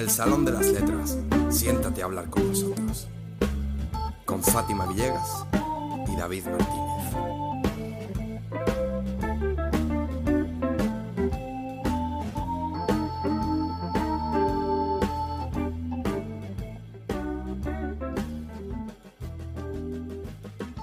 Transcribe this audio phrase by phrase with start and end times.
[0.00, 1.18] El Salón de las Letras.
[1.50, 3.06] Siéntate a hablar con nosotros.
[4.24, 5.44] Con Fátima Villegas
[6.10, 7.14] y David Martínez.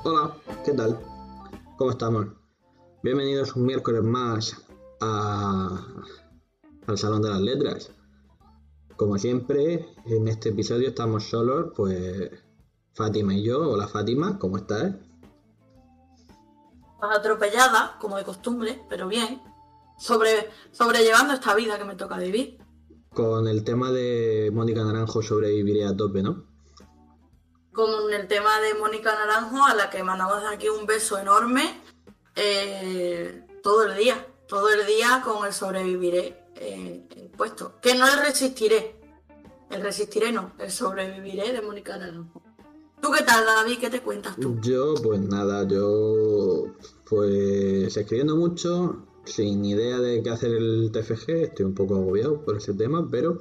[0.03, 0.99] Hola, ¿qué tal?
[1.75, 2.27] ¿Cómo estamos?
[3.01, 4.63] Bienvenidos un miércoles más
[4.99, 5.79] al
[6.97, 7.96] Salón de las Letras.
[8.97, 12.31] Como siempre, en este episodio estamos solos, pues
[12.93, 13.69] Fátima y yo.
[13.69, 14.95] Hola Fátima, ¿cómo estás?
[16.99, 19.39] Atropellada, como de costumbre, pero bien.
[19.99, 22.57] Sobre, sobrellevando esta vida que me toca vivir.
[23.13, 26.45] Con el tema de Mónica Naranjo sobreviviré a tope, ¿no?
[27.73, 31.81] Con el tema de Mónica Naranjo, a la que mandamos aquí un beso enorme.
[32.35, 34.25] eh, todo el día.
[34.47, 37.75] Todo el día con el sobreviviré eh, puesto.
[37.81, 38.95] Que no el resistiré.
[39.69, 42.41] El resistiré no, el sobreviviré de Mónica Naranjo.
[43.01, 43.77] ¿Tú qué tal, David?
[43.79, 44.59] ¿Qué te cuentas tú?
[44.61, 46.73] Yo, pues nada, yo
[47.07, 52.57] pues escribiendo mucho, sin idea de qué hacer el TFG, estoy un poco agobiado por
[52.57, 53.39] ese tema, pero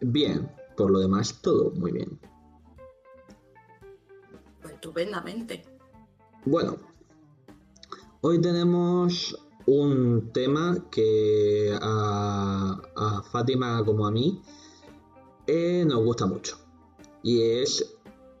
[0.00, 2.18] bien, por lo demás todo muy bien.
[4.62, 5.64] Pues estupendamente.
[6.44, 6.76] Bueno,
[8.20, 14.42] hoy tenemos un tema que a, a Fátima como a mí
[15.46, 16.58] eh, nos gusta mucho
[17.22, 17.96] y es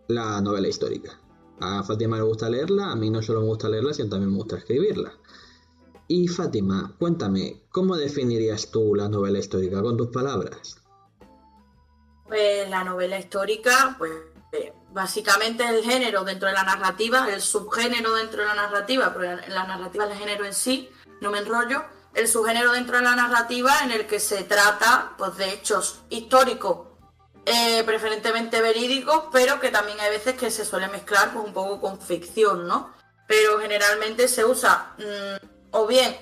[0.08, 1.18] la novela histórica.
[1.60, 4.36] A Fátima le gusta leerla, a mí no solo me gusta leerla, sino también me
[4.36, 5.12] gusta escribirla.
[6.06, 10.76] Y Fátima, cuéntame, ¿cómo definirías tú la novela histórica con tus palabras?
[12.26, 14.12] Pues la novela histórica, pues
[14.52, 19.36] eh, básicamente el género dentro de la narrativa, el subgénero dentro de la narrativa, pero
[19.48, 21.84] la narrativa es el género en sí, no me enrollo,
[22.14, 26.88] el subgénero dentro de la narrativa en el que se trata pues, de hechos históricos,
[27.46, 31.80] eh, preferentemente verídicos, pero que también hay veces que se suele mezclar pues, un poco
[31.80, 32.94] con ficción, ¿no?
[33.26, 36.16] Pero generalmente se usa mm, o bien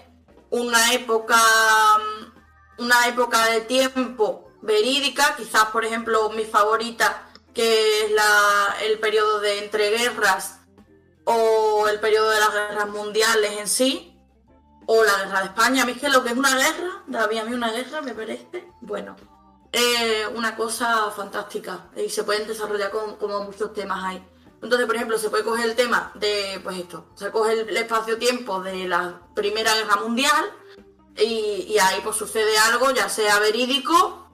[0.50, 2.32] una época mm,
[2.78, 9.40] una época de tiempo verídica, quizás por ejemplo mi favorita, que es la, el periodo
[9.40, 10.60] de entreguerras
[11.24, 14.11] o el periodo de las guerras mundiales en sí,
[14.86, 15.84] o la guerra de España.
[15.84, 19.16] A que lo que es una guerra, David, a mí una guerra me parece, bueno,
[19.72, 24.28] eh, una cosa fantástica y se pueden desarrollar con- como muchos temas ahí.
[24.62, 28.60] Entonces, por ejemplo, se puede coger el tema de, pues esto, se coge el espacio-tiempo
[28.60, 30.52] de la Primera Guerra Mundial
[31.16, 34.28] y, ahí pues sucede algo, ya sea verídico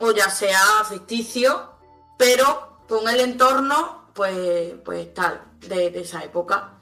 [0.00, 1.74] o ya sea ficticio,
[2.18, 6.77] pero con el entorno, pues, pues tal, de esa época.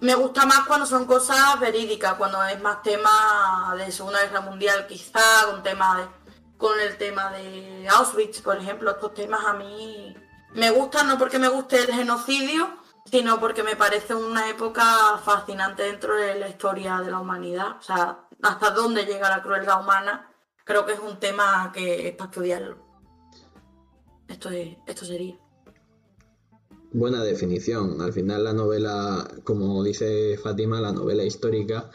[0.00, 4.86] Me gusta más cuando son cosas verídicas, cuando es más tema de Segunda Guerra Mundial,
[4.86, 6.08] quizá, con tema de,
[6.56, 10.16] con el tema de Auschwitz, por ejemplo, estos temas a mí
[10.54, 12.68] me gustan no porque me guste el genocidio,
[13.04, 17.76] sino porque me parece una época fascinante dentro de la historia de la humanidad.
[17.78, 20.30] O sea, hasta dónde llega la crueldad humana,
[20.64, 22.78] creo que es un tema que es para estudiarlo.
[24.28, 25.36] Esto, es, esto sería.
[26.92, 28.00] Buena definición.
[28.00, 31.88] Al final la novela, como dice Fátima, la novela histórica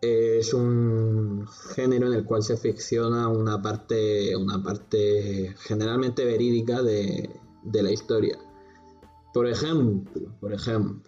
[0.00, 7.28] es un género en el cual se ficciona una parte, una parte generalmente verídica de,
[7.64, 8.38] de la historia.
[9.34, 11.02] Por ejemplo, por ejemplo,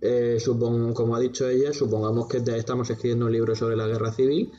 [0.00, 4.10] eh, supon- como ha dicho ella, supongamos que estamos escribiendo un libro sobre la guerra
[4.10, 4.50] civil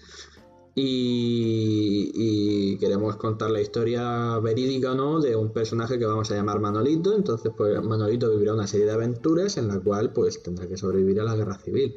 [0.74, 7.16] y, queremos contar la historia verídica no de un personaje que vamos a llamar Manolito.
[7.16, 11.20] Entonces, pues Manolito vivirá una serie de aventuras en la cual pues tendrá que sobrevivir
[11.20, 11.96] a la guerra civil.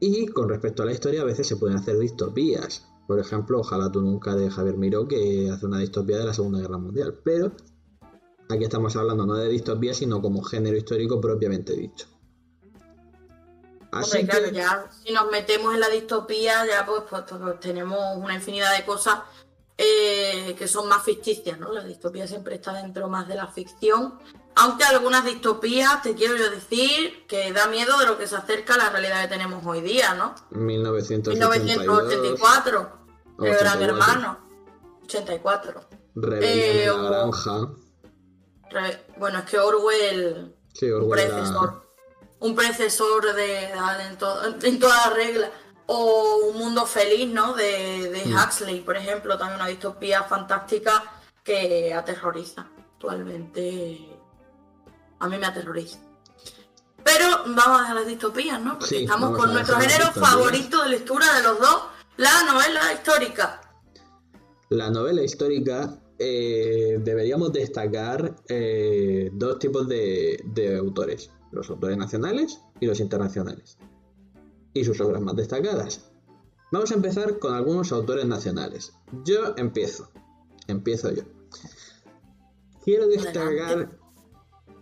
[0.00, 2.88] Y con respecto a la historia, a veces se pueden hacer distopías.
[3.06, 6.60] Por ejemplo, Ojalá tú nunca de Javier Miró, que hace una distopía de la Segunda
[6.60, 7.18] Guerra Mundial.
[7.22, 7.52] Pero
[8.48, 12.06] aquí estamos hablando no de distopía, sino como género histórico propiamente dicho.
[13.92, 17.60] Así Hombre, claro, que- ya si nos metemos en la distopía, ya pues, pues, pues,
[17.60, 19.20] tenemos una infinidad de cosas
[19.78, 21.72] eh, que son más ficticias, ¿no?
[21.72, 24.18] La distopía siempre está dentro más de la ficción.
[24.54, 28.74] Aunque algunas distopías, te quiero yo decir, que da miedo de lo que se acerca
[28.74, 30.34] a la realidad que tenemos hoy día, ¿no?
[30.50, 32.92] 1982, 1984,
[33.40, 33.58] el 84.
[33.60, 34.38] gran hermano,
[35.04, 35.80] 84.
[36.14, 37.68] Rebelión Eh, en la granja.
[38.70, 41.91] Re- Bueno, es que Orwell Sí, un Orwell era- predecesor.
[42.42, 43.64] Un predecesor de,
[44.08, 45.50] en, to- en todas las reglas.
[45.86, 47.54] O Un Mundo Feliz, ¿no?
[47.54, 48.34] De, de Mm.
[48.36, 51.02] Huxley, por ejemplo, también una distopía fantástica
[51.44, 52.68] que aterroriza.
[52.94, 54.08] Actualmente
[55.18, 55.98] a mí me aterroriza.
[57.04, 58.78] Pero vamos a las distopías, ¿no?
[58.78, 61.82] Porque Sí, estamos con nuestro género favorito de lectura de los dos,
[62.16, 63.60] la novela histórica.
[64.70, 72.60] la novela histórica eh, deberíamos destacar eh, dos tipos de, de autores, los autores nacionales
[72.80, 73.78] y los internacionales,
[74.72, 76.10] y sus obras más destacadas.
[76.72, 78.94] Vamos a empezar con algunos autores nacionales.
[79.24, 80.10] Yo empiezo,
[80.66, 81.22] empiezo yo.
[82.82, 83.98] Quiero destacar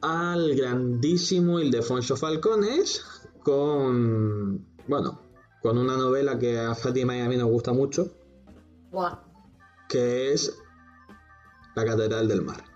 [0.00, 3.04] al grandísimo Ildefonso Falcones
[3.42, 5.20] con, bueno,
[5.60, 8.14] con una novela que a Fátima y a mí nos gusta mucho,
[9.88, 10.56] que es
[11.74, 12.69] La Catedral del Mar.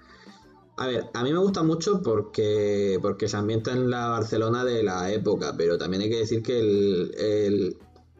[0.77, 4.83] A ver, a mí me gusta mucho porque, porque se ambienta en la Barcelona de
[4.83, 7.77] la época, pero también hay que decir que el,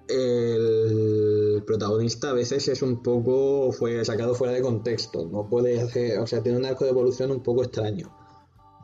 [0.09, 6.21] el, protagonista a veces es un poco fue sacado fuera de contexto, no puede hacer,
[6.21, 8.17] o sea, tiene un arco de evolución un poco extraño,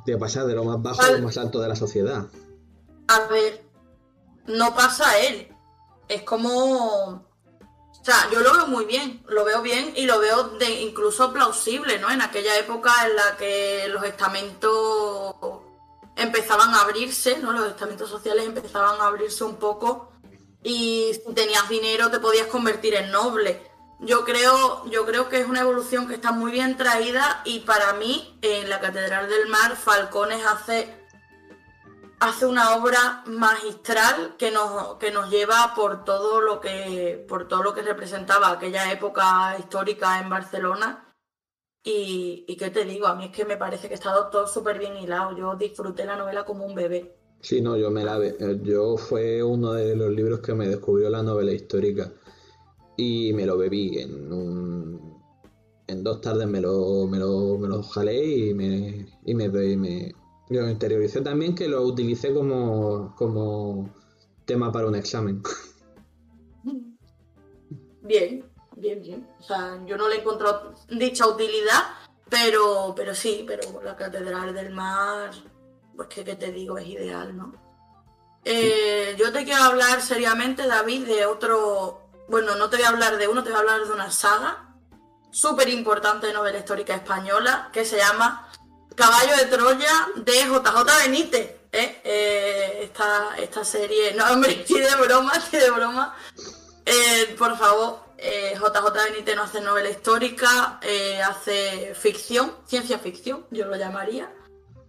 [0.05, 2.26] de pasar de lo más bajo a lo más alto de la sociedad.
[3.06, 3.62] A ver,
[4.49, 5.46] no pasa a él,
[6.08, 7.25] es como
[8.00, 11.32] o sea, yo lo veo muy bien, lo veo bien y lo veo de incluso
[11.32, 12.11] plausible, ¿no?
[12.11, 15.35] En aquella época en la que los estamentos
[16.17, 17.52] empezaban a abrirse, ¿no?
[17.52, 20.12] Los estamentos sociales empezaban a abrirse un poco
[20.62, 23.70] y si tenías dinero te podías convertir en noble.
[23.99, 27.93] Yo creo, yo creo que es una evolución que está muy bien traída y para
[27.94, 31.00] mí en la Catedral del Mar Falcones hace
[32.20, 37.62] hace una obra magistral que nos, que nos lleva por todo lo que por todo
[37.62, 41.06] lo que representaba aquella época histórica en Barcelona.
[41.82, 44.78] Y, y qué te digo a mí es que me parece que está todo súper
[44.78, 45.37] bien hilado.
[45.37, 47.17] Yo disfruté la novela como un bebé.
[47.40, 48.19] Sí no yo me la
[48.62, 52.12] yo fue uno de los libros que me descubrió la novela histórica
[52.99, 55.20] y me lo bebí en un
[55.90, 60.14] en dos tardes me lo, me lo, me lo jalé y me, y me,
[60.50, 63.94] yo interioricé también que lo utilicé como, como
[64.44, 65.43] tema para un examen.
[68.02, 68.44] Bien,
[68.76, 69.29] bien, bien.
[69.38, 71.81] O sea, yo no le he encontrado dicha utilidad,
[72.29, 75.31] pero, pero sí, pero la Catedral del Mar,
[75.94, 77.52] pues que, te digo, es ideal, ¿no?
[78.44, 82.08] Eh, yo te quiero hablar seriamente, David, de otro.
[82.29, 84.67] Bueno, no te voy a hablar de uno, te voy a hablar de una saga
[85.31, 88.50] súper importante de novela histórica española que se llama
[89.00, 91.56] Caballo de Troya de JJ Benítez.
[91.73, 92.02] ¿eh?
[92.05, 96.14] Eh, esta, esta serie, no, hombre, ni de broma, ni de broma.
[96.85, 100.79] Eh, por favor, JJ Benítez no hace novela histórica,
[101.26, 104.31] hace ficción, ciencia ficción, yo lo llamaría.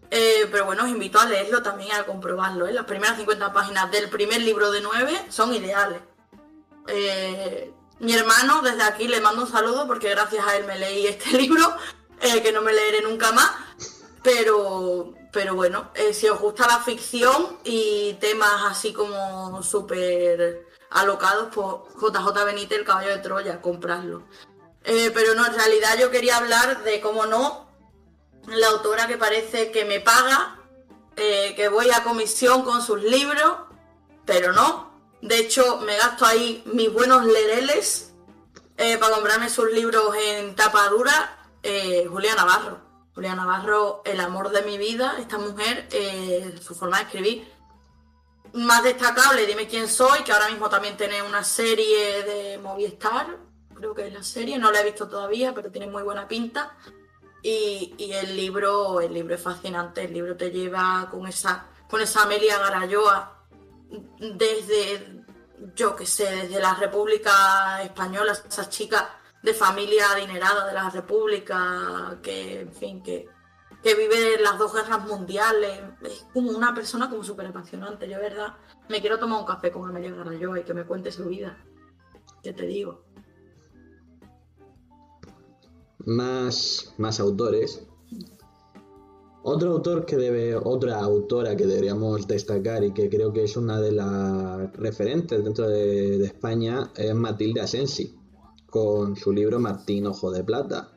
[0.10, 2.70] pero bueno, os invito a leerlo también a comprobarlo.
[2.70, 6.02] Las primeras 50 páginas del primer libro de 9 son ideales.
[8.00, 11.32] mi hermano, desde aquí le mando un saludo porque gracias a él me leí este
[11.42, 11.66] libro,
[12.20, 13.71] que no me leeré nunca más.
[14.24, 21.50] Pero, pero bueno, eh, si os gusta la ficción y temas así como súper alocados,
[21.54, 21.68] pues
[22.00, 24.24] JJ Benítez, el caballo de Troya, comprarlo.
[24.84, 27.68] Eh, pero no, en realidad yo quería hablar de, cómo no,
[28.48, 30.60] la autora que parece que me paga,
[31.16, 33.58] eh, que voy a comisión con sus libros,
[34.26, 34.92] pero no.
[35.22, 38.08] De hecho, me gasto ahí mis buenos lereles
[39.00, 41.38] para comprarme sus libros en tapa dura,
[42.10, 42.91] Julia Navarro.
[43.14, 47.52] Julia Navarro, el amor de mi vida, esta mujer, eh, su forma de escribir.
[48.54, 53.38] Más destacable, Dime quién soy, que ahora mismo también tiene una serie de Movistar,
[53.76, 56.78] creo que es la serie, no la he visto todavía, pero tiene muy buena pinta.
[57.44, 62.24] Y, el libro, el libro es fascinante, el libro te lleva con esa, con esa
[62.24, 63.48] Amelia Garayoa
[64.20, 65.24] desde,
[65.76, 72.20] yo qué sé, desde la República Española, esa chica de familia adinerada de la República,
[72.22, 73.28] que, en fin, que,
[73.82, 75.82] que vive las dos guerras mundiales.
[76.04, 78.08] Es como una persona como súper apasionante.
[78.08, 78.56] Yo, verdad,
[78.90, 81.58] me quiero tomar un café con Amelia Garayoa y que me cuente su vida.
[82.44, 83.04] ¿Qué te digo?
[86.06, 87.88] Más, más autores.
[89.44, 93.82] Otro autor que debe, otra autora que deberíamos destacar y que creo que es una
[93.82, 98.21] de las referentes dentro de, de España es Matilde Asensi
[98.72, 100.90] con su libro Martín Ojo de Plata,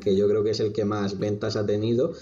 [0.00, 2.12] que yo creo que es el que más ventas ha tenido.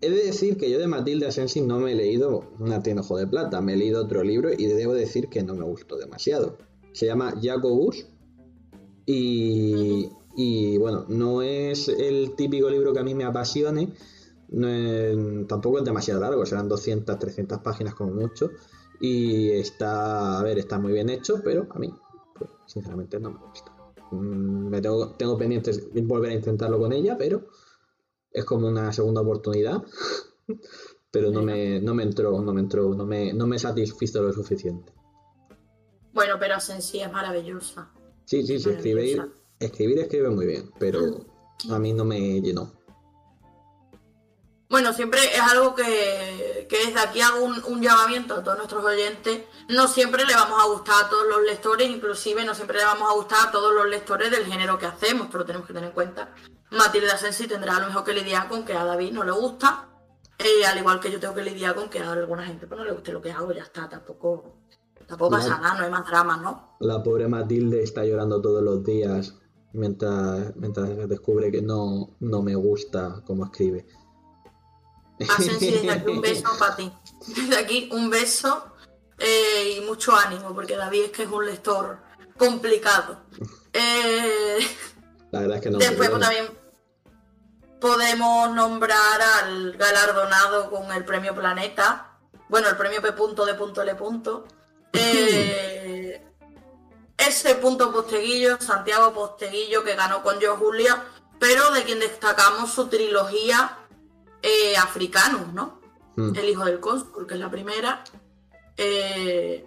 [0.00, 3.26] He de decir que yo de Matilde Asensi no me he leído Martín Ojo de
[3.26, 6.56] Plata, me he leído otro libro y debo decir que no me gustó demasiado.
[6.92, 8.06] Se llama Jacobus
[9.06, 13.92] y, y bueno, no es el típico libro que a mí me apasione,
[15.48, 18.50] tampoco es demasiado largo, serán 200, 300 páginas como mucho
[19.00, 21.92] y está, a ver, está muy bien hecho, pero a mí
[22.34, 23.72] pues sinceramente no me gusta.
[24.10, 27.46] Mm, me tengo, tengo pendientes volver a intentarlo con ella, pero
[28.30, 29.82] es como una segunda oportunidad.
[31.14, 34.32] pero no me, no me entró, no me entró, no me, no me satisfizo lo
[34.32, 34.92] suficiente.
[36.12, 37.92] Bueno, pero Sensi es maravillosa.
[38.24, 39.16] Sí, sí, se escribe,
[39.60, 41.24] Escribir escribe muy bien, pero
[41.70, 42.72] a mí no me llenó.
[44.74, 48.84] Bueno, siempre es algo que, que desde aquí hago un, un, llamamiento a todos nuestros
[48.84, 49.42] oyentes.
[49.68, 53.08] No siempre le vamos a gustar a todos los lectores, inclusive no siempre le vamos
[53.08, 55.94] a gustar a todos los lectores del género que hacemos, pero tenemos que tener en
[55.94, 56.34] cuenta.
[56.72, 59.90] Matilda Sensi tendrá a lo mejor que lidiar con que a David no le gusta,
[60.40, 62.84] eh, al igual que yo tengo que lidiar con que a alguna gente pues, no
[62.84, 64.56] le guste lo que hago, ya está, tampoco,
[65.06, 66.76] tampoco pasa nada, no hay más drama, ¿no?
[66.80, 69.36] La pobre Matilde está llorando todos los días
[69.72, 73.86] mientras, mientras descubre que no, no me gusta cómo escribe.
[75.18, 76.92] Desde aquí un beso para ti.
[77.26, 78.72] Desde aquí un beso
[79.18, 81.98] eh, y mucho ánimo, porque David es que es un lector
[82.36, 83.22] complicado.
[83.72, 84.58] Eh,
[85.30, 85.78] La verdad es que no.
[85.78, 86.48] Después también
[87.80, 92.18] podemos nombrar al galardonado con el premio Planeta.
[92.48, 93.08] Bueno, el premio P.
[93.08, 93.96] de punto L.
[94.92, 96.24] Eh,
[97.16, 101.04] ese punto Posteguillo, Santiago Posteguillo, que ganó con Yo Julia,
[101.38, 103.78] pero de quien destacamos su trilogía
[104.44, 105.80] eh, Africanos, ¿no?
[106.16, 106.36] Mm.
[106.36, 108.04] El hijo del cónsul, que es la primera.
[108.76, 109.66] Eh,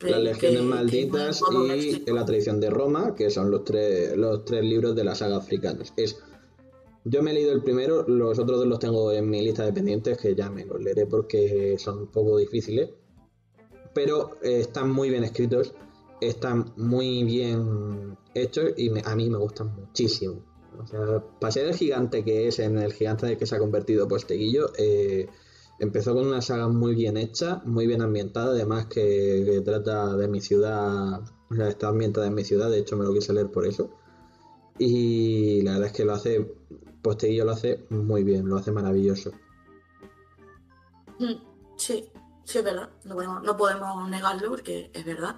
[0.00, 1.42] Las legiones malditas
[2.06, 5.36] y la tradición de Roma, que son los tres, los tres libros de la saga
[5.36, 5.92] Africanos.
[5.96, 6.22] Es
[7.04, 9.72] yo me he leído el primero, los otros dos los tengo en mi lista de
[9.72, 12.90] pendientes, que ya me los leeré porque son un poco difíciles.
[13.92, 15.74] Pero eh, están muy bien escritos,
[16.20, 20.51] están muy bien hechos y a mí me gustan muchísimo.
[20.78, 23.58] O sea, para ser el gigante que es, en el gigante de que se ha
[23.58, 25.28] convertido Posteguillo, eh,
[25.78, 30.40] empezó con una saga muy bien hecha, muy bien ambientada, además que, trata de mi
[30.40, 33.66] ciudad, o sea, está ambientada en mi ciudad, de hecho me lo quise leer por
[33.66, 33.90] eso.
[34.78, 36.54] Y la verdad es que lo hace
[37.02, 39.32] Posteguillo lo hace muy bien, lo hace maravilloso.
[41.18, 41.34] Mm,
[41.76, 42.08] sí,
[42.44, 42.90] sí es verdad.
[43.04, 45.36] No podemos negarlo porque es verdad.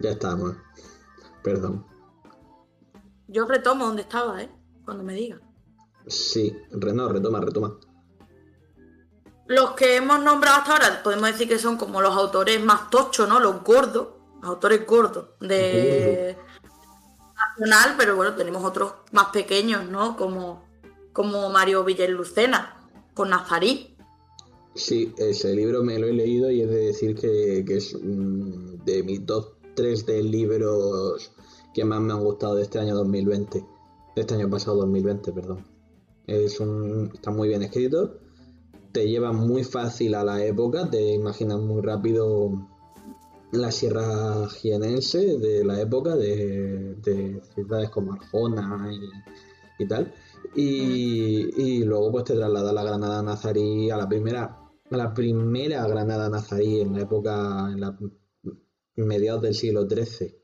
[0.00, 0.56] Ya estamos.
[1.42, 1.86] Perdón.
[3.28, 4.50] Yo retomo donde estaba, ¿eh?
[4.84, 5.40] Cuando me diga.
[6.06, 7.78] Sí, no, retoma, retoma.
[9.46, 13.28] Los que hemos nombrado hasta ahora, podemos decir que son como los autores más tochos,
[13.28, 13.40] ¿no?
[13.40, 14.08] Los gordos,
[14.40, 16.36] los autores gordos de
[17.36, 20.16] nacional, pero bueno, tenemos otros más pequeños, ¿no?
[20.16, 20.64] Como,
[21.12, 23.96] como Mario Villalucena, con Nazarí.
[24.74, 28.84] Sí, ese libro me lo he leído y es de decir que, que es mm,
[28.84, 31.32] de mis top 3 de libros
[31.72, 33.58] que más me han gustado de este año 2020.
[34.16, 35.66] De este año pasado 2020, perdón.
[36.26, 38.20] Es un, está muy bien escrito
[38.92, 42.50] te lleva muy fácil a la época, te imaginas muy rápido
[43.52, 48.90] la sierra jienense de la época, de, ciudades como Arjona
[49.78, 50.12] y, tal.
[50.54, 54.58] Y, luego pues te traslada a la Granada nazarí, a la primera,
[54.90, 57.96] a la primera Granada nazarí en la época, en la
[59.06, 60.36] mediados del siglo XIII.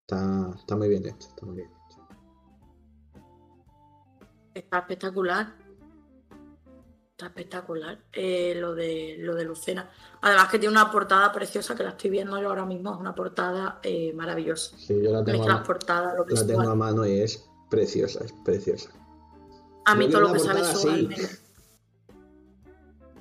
[0.00, 2.08] Está, está muy bien hecho, está muy bien hecho.
[4.54, 5.70] Está espectacular
[7.26, 9.90] espectacular eh, lo de lo de Lucena.
[10.20, 13.14] Además que tiene una portada preciosa que la estoy viendo yo ahora mismo, es una
[13.14, 14.76] portada eh, maravillosa.
[14.76, 15.64] Sí, yo la tengo, a,
[16.28, 18.90] la tengo a mano y es preciosa, es preciosa.
[19.86, 21.16] A mí todo lo que sabe sobre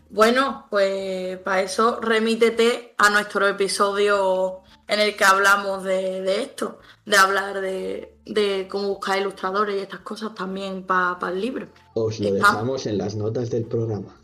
[0.09, 7.15] Bueno, pues para eso remítete a nuestro episodio en el que hablamos de, esto, de
[7.15, 11.67] hablar de, cómo buscar ilustradores y estas cosas también para el libro.
[11.93, 14.15] Os lo dejamos en las notas del programa.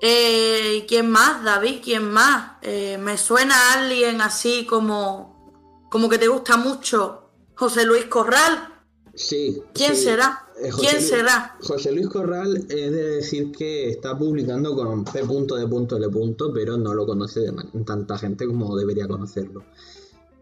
[0.00, 1.80] Eh, ¿Quién más, David?
[1.82, 2.56] ¿Quién más?
[2.62, 7.30] Eh, me suena a alguien así como, como que te gusta mucho.
[7.54, 8.73] José Luis Corral.
[9.14, 9.62] Sí.
[9.72, 10.46] ¿Quién será?
[10.60, 11.56] Eh, ¿Quién será?
[11.62, 15.20] José Luis Corral es de decir que está publicando con P.
[15.20, 15.56] de punto
[15.96, 16.08] L.
[16.52, 17.52] pero no lo conoce
[17.84, 19.62] tanta gente como debería conocerlo.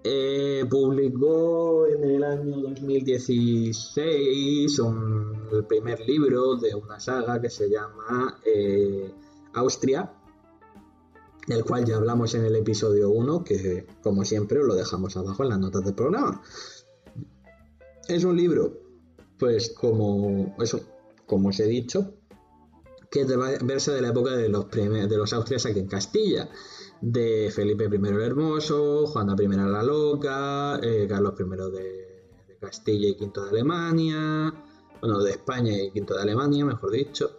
[0.05, 4.81] Eh, publicó en el año 2016
[5.53, 9.15] el primer libro de una saga que se llama eh,
[9.55, 10.13] Austria,
[11.47, 15.51] del cual ya hablamos en el episodio 1, que como siempre lo dejamos abajo en
[15.51, 16.43] las notas del programa.
[18.09, 18.83] Es un libro
[19.39, 20.81] pues como eso,
[21.27, 22.15] como os he dicho,
[23.11, 26.49] que verse de la época de los, de los Austrias aquí en Castilla,
[27.01, 33.17] de Felipe I el Hermoso, Juana I la Loca, eh, Carlos I de, Castilla y
[33.21, 34.55] V de Alemania,
[35.01, 37.39] bueno, de España y V de Alemania, mejor dicho,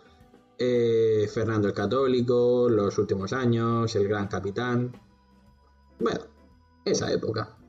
[0.58, 4.92] eh, Fernando el Católico, los últimos años, el Gran Capitán,
[6.00, 6.20] bueno,
[6.84, 7.63] esa época.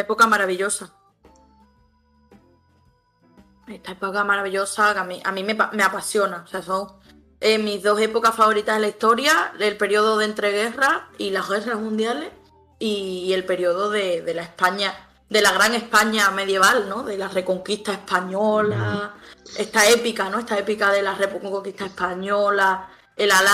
[0.00, 0.94] Época maravillosa.
[3.66, 6.42] esta época maravillosa que a mí, a mí me, me apasiona.
[6.44, 6.88] O sea, son
[7.40, 11.78] eh, mis dos épocas favoritas de la historia, el periodo de entreguerras y las guerras
[11.78, 12.30] mundiales
[12.80, 17.04] y, el periodo de, la España, de la gran España medieval, ¿no?
[17.04, 19.14] De la reconquista española,
[19.56, 20.40] esta épica, ¿no?
[20.40, 23.46] Esta épica de la reconquista española, el al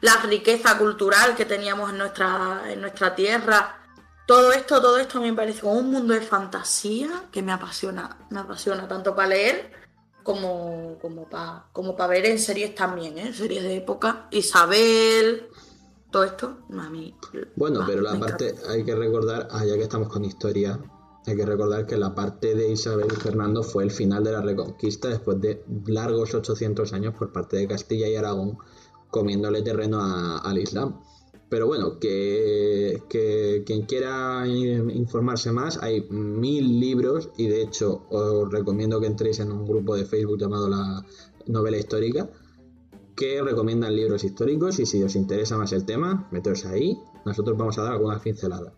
[0.00, 3.83] la riqueza cultural que teníamos en nuestra, en nuestra tierra.
[4.26, 8.40] Todo esto, todo esto me parece como un mundo de fantasía que me apasiona, me
[8.40, 9.70] apasiona tanto para leer
[10.22, 13.32] como, como para como ver en series también, ¿eh?
[13.34, 14.28] series de época.
[14.30, 15.48] Isabel,
[16.10, 17.14] todo esto, a mí.
[17.54, 20.80] Bueno, pero la parte, hay que recordar, ah, ya que estamos con historia,
[21.26, 24.40] hay que recordar que la parte de Isabel y Fernando fue el final de la
[24.40, 28.58] Reconquista después de largos 800 años por parte de Castilla y Aragón
[29.10, 30.00] comiéndole terreno
[30.42, 31.00] al Islam.
[31.48, 33.02] Pero bueno, que,
[33.66, 39.52] quien quiera informarse más, hay mil libros y de hecho os recomiendo que entréis en
[39.52, 41.04] un grupo de Facebook llamado La
[41.46, 42.28] Novela Histórica
[43.14, 46.98] que recomiendan libros históricos y si os interesa más el tema, meteos ahí.
[47.24, 48.72] Nosotros vamos a dar algunas pinceladas.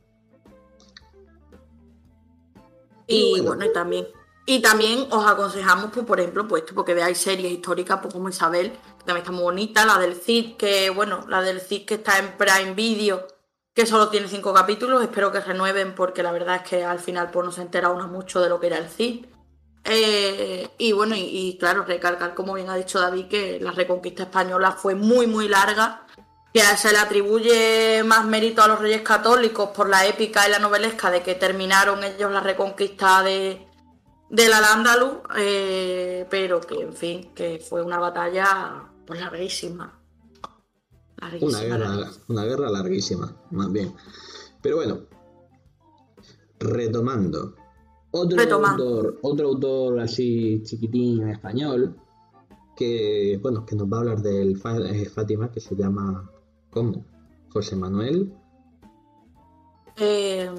[3.06, 4.06] Y bueno, y también
[4.48, 8.72] y también os aconsejamos, pues, por ejemplo, pues, porque veáis series históricas pues, como Isabel,
[9.06, 12.36] también está muy bonita, la del Cid, que bueno, la del Cid que está en
[12.36, 13.26] Prime Video,
[13.72, 17.30] que solo tiene cinco capítulos, espero que renueven porque la verdad es que al final
[17.30, 19.26] pues no se entera uno mucho de lo que era el Cid.
[19.84, 24.72] Eh, y bueno, y, claro, recalcar, como bien ha dicho David, que la reconquista española
[24.72, 26.06] fue muy, muy larga,
[26.52, 30.58] que se le atribuye más mérito a los reyes católicos por la épica y la
[30.58, 33.68] novelesca de que terminaron ellos la reconquista de,
[34.30, 39.98] de la Andaluz, eh, pero que en fin, que fue una batalla pues larguísima.
[41.40, 43.94] una, guerra, una guerra larguísima, más bien.
[44.60, 45.06] Pero bueno,
[46.58, 47.54] retomando.
[48.10, 51.96] Otro autor, otro autor así chiquitín en español,
[52.74, 56.30] que bueno, que nos va a hablar del eh, Fátima, que se llama
[56.70, 57.04] ¿cómo?
[57.50, 58.32] José Manuel.
[59.98, 60.50] Eh,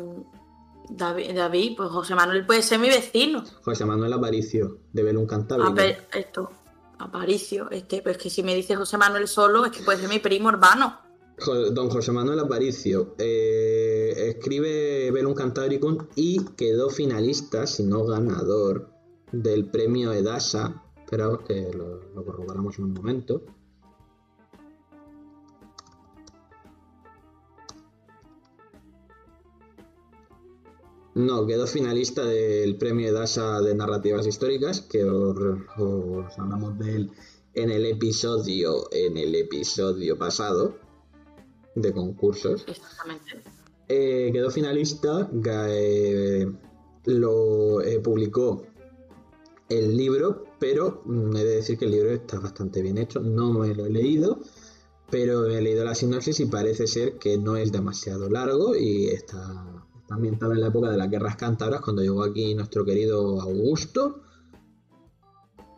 [0.90, 3.44] David, pues José Manuel puede ser mi vecino.
[3.64, 5.76] José Manuel Aparicio, de Belún Cantábrico.
[6.14, 6.52] esto,
[7.00, 10.20] Aparicio, este, pues que si me dice José Manuel solo, es que puede ser mi
[10.20, 11.00] primo hermano.
[11.72, 18.90] Don José Manuel Aparicio eh, escribe Belún Cantábrico y quedó finalista, si no ganador,
[19.32, 20.84] del premio Edasa.
[20.98, 23.44] Espera que lo, lo corroboramos en un momento.
[31.18, 37.12] No, quedó finalista del premio DASA de narrativas históricas, que os, hablamos de él
[37.56, 40.78] en el episodio, en el episodio pasado
[41.74, 42.66] de concursos.
[42.68, 43.42] Exactamente.
[43.88, 45.28] Eh, quedó finalista,
[45.70, 46.46] eh,
[47.06, 48.68] lo eh, publicó
[49.70, 53.22] el libro, pero mm, he de decir que el libro está bastante bien hecho.
[53.22, 54.42] No me lo he leído,
[55.10, 59.87] pero he leído la sinopsis y parece ser que no es demasiado largo y está
[60.08, 64.22] también estaba en la época de las guerras cántabras, cuando llegó aquí nuestro querido Augusto.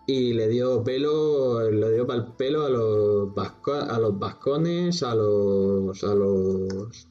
[0.07, 3.29] Y le dio pelo, le dio para el pelo a los,
[3.67, 7.07] a los vascones, a los, a los...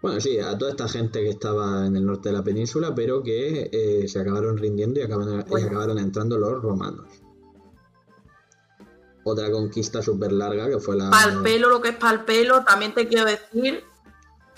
[0.00, 3.22] Bueno, sí, a toda esta gente que estaba en el norte de la península, pero
[3.22, 7.08] que eh, se acabaron rindiendo y acabaron, y acabaron entrando los romanos
[9.30, 11.10] otra conquista súper larga que fue la.
[11.10, 13.84] Para pelo, lo que es para el pelo, también te quiero decir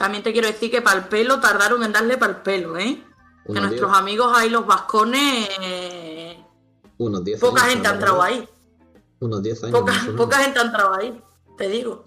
[0.00, 3.04] también te quiero decir que para el pelo tardaron en darle para el pelo, ¿eh?
[3.46, 5.46] que nuestros amigos ahí, los vascones.
[6.96, 8.48] Unos 10 Poca gente ha entrado ahí.
[9.18, 9.78] Unos 10 años.
[10.16, 11.22] Poca, gente ha entrado ahí,
[11.58, 12.02] te digo.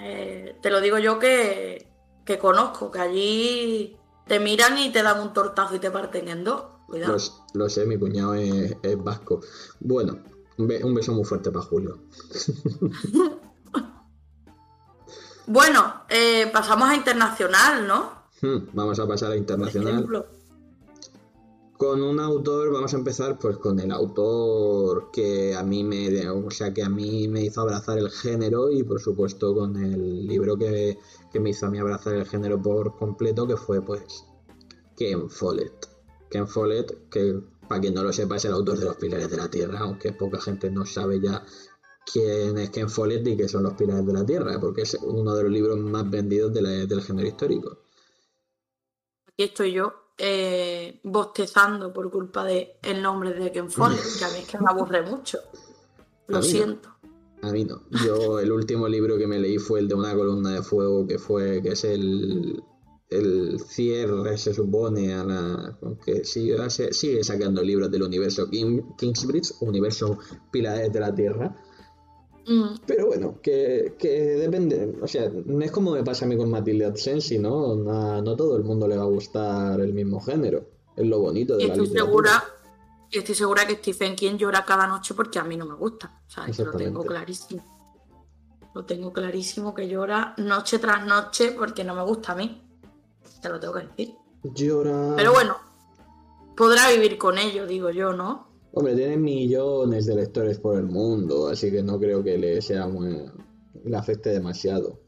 [0.00, 1.92] Eh, te lo digo yo que,
[2.24, 6.42] que conozco, que allí te miran y te dan un tortazo y te parten en
[6.42, 6.64] dos.
[6.88, 7.16] Cuidado.
[7.54, 9.42] Lo, sé, mi cuñado es, es vasco.
[9.78, 10.18] Bueno,
[10.56, 12.00] un beso muy fuerte para Julio.
[15.48, 18.12] Bueno, eh, pasamos a internacional, ¿no?
[18.42, 20.06] Hmm, vamos a pasar a internacional.
[21.74, 26.50] Con un autor, vamos a empezar pues con el autor que a mí me, o
[26.50, 30.58] sea, que a mí me hizo abrazar el género y por supuesto con el libro
[30.58, 30.98] que,
[31.40, 34.26] me hizo a mí abrazar el género por completo, que fue pues
[34.96, 35.88] Ken Follett.
[36.28, 39.36] Ken Follett, que para quien no lo sepa es el autor de Los Pilares de
[39.38, 41.42] la Tierra, aunque poca gente no sabe ya
[42.12, 45.34] quién es Ken Follett y qué son los pilares de la Tierra, porque es uno
[45.34, 47.78] de los libros más vendidos del género histórico.
[49.26, 54.28] Aquí estoy yo, eh, bostezando por culpa del el nombre de Ken Follett, que a
[54.30, 55.38] mí es que me aburre mucho.
[56.26, 56.90] Lo siento.
[57.42, 57.82] A mí no.
[58.04, 61.18] Yo el último libro que me leí fue el de una columna de fuego, que
[61.18, 62.62] fue, que es el,
[63.10, 70.18] el cierre se supone a la que sigue, sigue sacando libros del universo Kingsbridge, universo
[70.50, 71.56] Pilares de la Tierra.
[72.48, 72.80] Mm.
[72.86, 76.86] Pero bueno, que, depende, o sea, no es como me pasa a mí con Matilde
[76.86, 77.76] Adsensi, ¿no?
[77.76, 80.64] No, todo el mundo le va a gustar el mismo género.
[80.96, 82.42] Es lo bonito de la estoy segura
[83.10, 86.20] Estoy segura que Stephen King llora cada noche porque a mí no me gusta.
[86.26, 87.64] O sea, lo tengo clarísimo.
[88.74, 92.62] Lo tengo clarísimo que llora noche tras noche porque no me gusta a mí.
[93.40, 94.14] Te lo tengo que decir.
[94.42, 95.14] Llora.
[95.16, 95.56] Pero bueno,
[96.54, 98.47] podrá vivir con ello, digo yo, ¿no?
[98.72, 102.86] Hombre, tiene millones de lectores por el mundo, así que no creo que le sea
[102.86, 103.30] muy...
[103.84, 104.98] le afecte demasiado.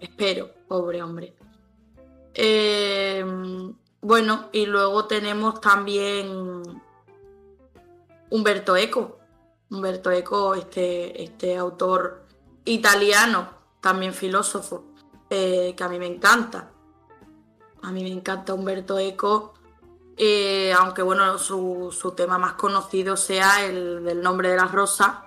[0.00, 1.34] Espero, pobre hombre.
[2.34, 3.24] Eh,
[4.00, 6.62] bueno, y luego tenemos también
[8.30, 9.18] Humberto Eco.
[9.70, 12.26] Humberto Eco, este, este autor
[12.64, 13.48] italiano,
[13.80, 14.84] también filósofo,
[15.30, 16.70] eh, que a mí me encanta.
[17.82, 19.53] A mí me encanta Humberto Eco,
[20.16, 25.24] eh, aunque bueno, su, tema más conocido sea el del nombre de la rosa,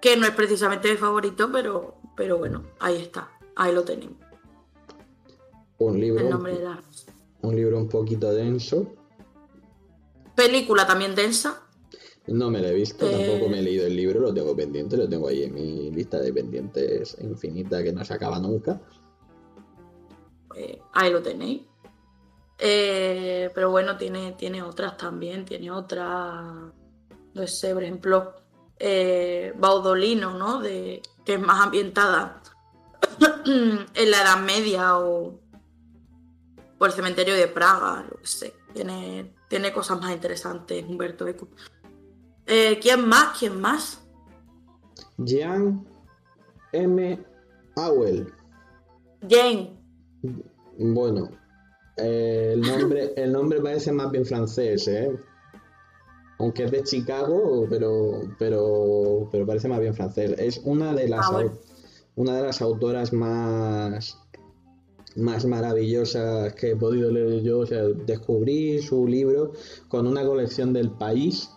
[0.00, 4.16] que no es precisamente mi favorito, pero, pero bueno, ahí está, ahí lo tenemos.
[5.78, 6.40] Un libro.
[7.42, 8.94] Un libro un poquito denso.
[10.34, 11.60] Película también densa.
[12.26, 13.64] No me la he visto, tampoco me he eh.
[13.64, 17.82] leído el libro, lo tengo pendiente, lo tengo ahí en mi lista de pendientes infinita
[17.82, 18.80] que no se acaba nunca.
[20.48, 21.62] Pues ahí lo tenéis.
[22.58, 26.44] Eh, pero bueno, tiene, tiene otras también, tiene otras,
[27.34, 28.34] no sé, por ejemplo,
[28.78, 30.60] eh, Baudolino, ¿no?
[30.60, 32.42] De, que es más ambientada
[33.44, 35.40] en la Edad Media o
[36.78, 38.54] por el cementerio de Praga, lo que sé.
[38.72, 41.48] Tiene, tiene cosas más interesantes, Humberto Eco.
[42.46, 43.38] Eh, ¿Quién más?
[43.38, 44.02] ¿Quién más?
[45.16, 45.86] Jean
[46.72, 47.24] M.
[47.76, 48.32] Auel.
[49.28, 49.78] Jane.
[50.76, 51.30] Bueno,
[51.96, 55.16] eh, el, nombre, el nombre parece más bien francés, ¿eh?
[56.38, 60.34] Aunque es de Chicago, pero, pero, pero parece más bien francés.
[60.38, 61.44] Es una de las, ah,
[62.16, 64.18] una de las autoras más,
[65.14, 67.60] más maravillosas que he podido leer yo.
[67.60, 69.52] O sea, descubrí su libro
[69.88, 71.50] con una colección del país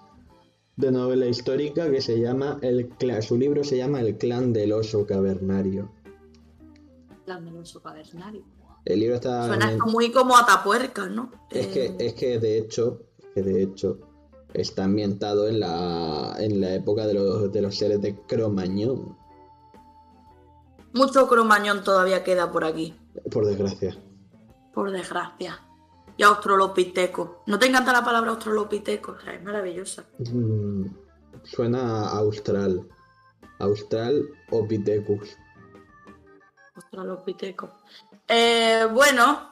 [0.75, 2.87] de novela histórica que se llama el
[3.23, 5.91] su libro se llama El clan del oso cavernario.
[7.25, 8.45] Clan del oso cavernario.
[8.87, 9.47] El libro está.
[9.47, 11.29] Suena muy como Atapuerca, ¿no?
[11.51, 13.01] Es que, eh, es que de hecho,
[13.35, 13.99] que de hecho,
[14.53, 19.17] está ambientado en la, en la época de los, de los seres de Cromañón.
[20.93, 22.95] Mucho Cromañón todavía queda por aquí.
[23.29, 23.97] Por desgracia.
[24.73, 25.59] Por desgracia.
[26.15, 27.43] Y australopiteco.
[27.45, 29.11] ¿No te encanta la palabra australopiteco?
[29.11, 30.05] O sea, es maravillosa.
[30.19, 30.85] Mm,
[31.43, 32.87] suena austral.
[33.59, 35.35] Austral o pitecus.
[36.73, 37.69] Australopiteco.
[38.27, 39.51] Eh, bueno,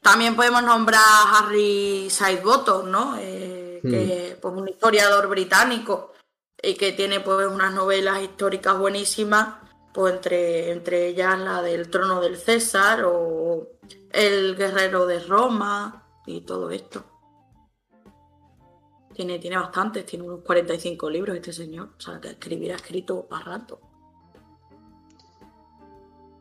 [0.00, 3.16] también podemos nombrar a Harry Sidebottom, ¿no?
[3.18, 4.40] Eh, que hmm.
[4.40, 6.12] pues un historiador británico
[6.62, 9.56] y que tiene pues unas novelas históricas buenísimas,
[9.92, 13.68] pues entre, entre ellas la del trono del César o
[14.10, 17.04] El guerrero de Roma y todo esto.
[19.14, 23.44] Tiene, tiene bastantes, tiene unos 45 libros este señor, o sea que escribirá escrito para
[23.44, 23.80] rato.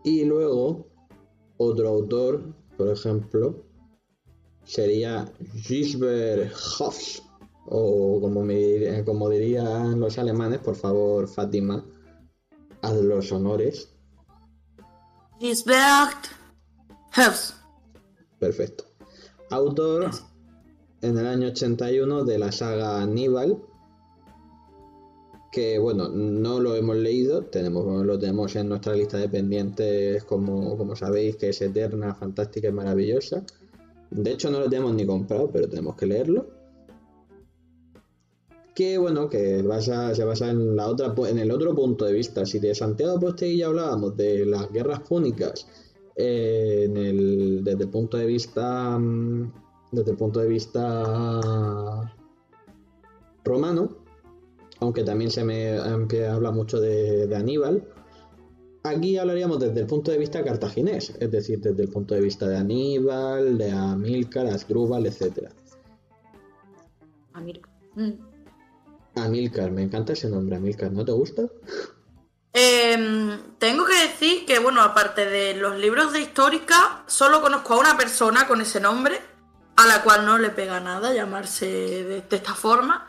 [0.03, 0.90] Y luego
[1.61, 2.41] otro autor,
[2.77, 3.63] por ejemplo,
[4.63, 7.21] sería Gisbert Hoffs,
[7.67, 11.85] o como, me, como dirían los alemanes, por favor, Fátima,
[12.81, 13.89] haz los honores.
[15.39, 16.27] Gisbert
[17.15, 17.55] Hoffs.
[18.39, 18.85] Perfecto.
[19.51, 20.09] Autor
[21.01, 23.61] en el año 81 de la saga Aníbal,
[25.51, 30.77] que bueno, no lo hemos leído, tenemos, lo tenemos en nuestra lista de pendientes, como,
[30.77, 33.43] como sabéis, que es eterna, fantástica y maravillosa.
[34.09, 36.47] De hecho, no lo tenemos ni comprado, pero tenemos que leerlo.
[38.73, 42.45] Que bueno, que se basa en, la otra, en el otro punto de vista.
[42.45, 45.67] Si de Santiago ya hablábamos de las guerras púnicas
[46.15, 46.87] eh,
[47.61, 49.51] desde el punto de vista mm,
[49.91, 52.13] desde el punto de vista
[53.43, 54.00] romano,
[54.81, 57.87] aunque también se me habla mucho de, Aníbal.
[58.83, 62.47] Aquí hablaríamos desde el punto de vista cartaginés, es decir, desde el punto de vista
[62.47, 65.51] de Aníbal, de Amílcar, Asdrúbal, etc.
[67.33, 67.71] Amílcar.
[67.93, 68.11] Mm.
[69.15, 71.43] Amílcar, me encanta ese nombre, Amílcar, ¿no te gusta?
[72.51, 77.79] Em, tengo que decir que, bueno, aparte de los libros de histórica, solo conozco a
[77.79, 79.19] una persona con ese nombre,
[79.75, 83.07] a la cual no le pega nada llamarse de esta forma.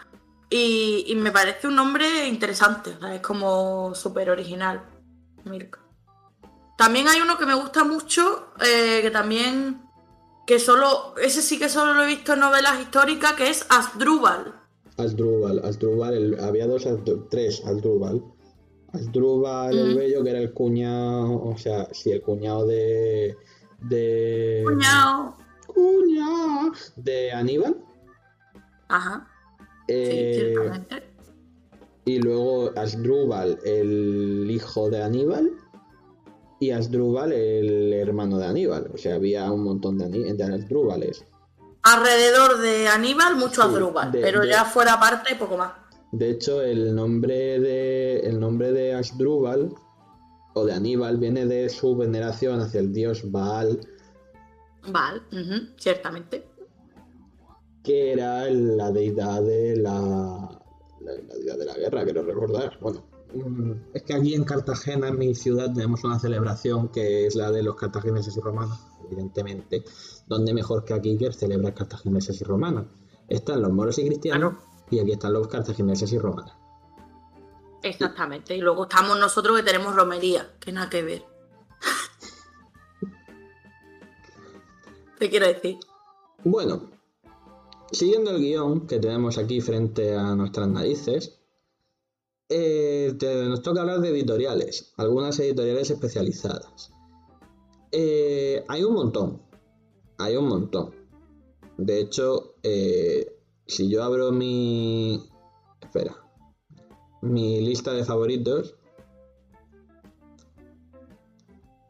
[0.55, 4.83] Y, me parece un nombre interesante, es como súper original.
[5.45, 5.81] Milka.
[6.77, 9.81] También hay uno que me gusta mucho, eh, que también.
[10.47, 11.15] Que solo.
[11.17, 14.53] Ese sí que solo lo he visto en novelas históricas, que es Asdrúbal.
[14.99, 16.87] Asdrúbal, Asdrúbal, el- había dos,
[17.31, 18.23] tres Asdrúbal.
[18.93, 19.97] Asdrúbal el.
[19.97, 23.37] Bello, que era el cuñado, o sea, sí, el cuñado de.
[23.79, 24.63] de.
[24.67, 25.35] Cuñado.
[25.67, 27.77] Cuñado de Aníbal.
[28.89, 29.32] Ajá.
[29.93, 30.55] Eh,
[32.05, 35.51] y luego Asdrúbal, el hijo de Aníbal.
[36.61, 38.91] Y Asdrúbal, el hermano de Aníbal.
[38.95, 41.25] O sea, había un montón de, Aní- de Asdrúbales.
[41.83, 44.13] Alrededor de Aníbal, mucho Sí, Asdrúbal.
[44.13, 45.73] de- pero de- ya fuera parte, poco más.
[46.13, 49.73] De hecho, el nombre de, el nombre de Asdrúbal
[50.55, 53.81] o de Aníbal viene de su veneración hacia el dios Baal,
[55.33, 56.47] ujú, ciertamente.
[57.83, 60.61] Que era la deidad de la,
[61.01, 62.79] la, la deidad de la guerra, quiero recordar.
[62.81, 67.35] Bueno, mm, es que aquí en Cartagena, en mi ciudad, tenemos una celebración que es
[67.35, 69.85] la de los cartagineses y romanos, evidentemente.
[70.27, 72.87] Donde mejor que aquí que celebrar cartagineses y romanos.
[73.29, 74.55] Están los moros y cristianos
[74.91, 76.53] y aquí están los cartagineses y romanos.
[77.83, 78.57] Exactamente.
[78.57, 81.25] Y luego estamos nosotros que tenemos romería, que nada que ver.
[85.19, 85.79] ¿Qué quiero decir?
[86.45, 86.91] Bueno,
[87.93, 91.39] siguiendo el guion que tenemos aquí frente a nuestras narices,
[92.49, 93.17] eh,
[93.49, 96.93] nos toca hablar de editoriales, algunas editoriales especializadas.
[97.93, 99.43] Eh, hay un montón,
[100.19, 100.95] hay un montón.
[101.79, 105.23] De hecho, eh, si yo abro mi...
[105.81, 106.17] Espera.
[107.21, 108.75] Mi lista de favoritos...